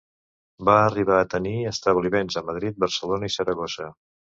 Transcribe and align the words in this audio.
Va 0.69 0.75
arribar 0.85 1.19
a 1.25 1.29
tenir 1.35 1.53
establiments 1.75 2.41
a 2.43 2.47
Madrid, 2.51 2.85
Barcelona 2.89 3.33
i 3.33 3.41
Saragossa. 3.41 3.97